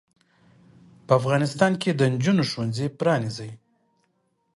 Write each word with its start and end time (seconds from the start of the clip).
په 1.05 1.11
افغانستان 1.19 1.71
کې 1.81 1.89
د 1.93 2.01
انجونو 2.09 2.43
ښوونځې 2.51 2.87
پرانځئ. 2.99 3.51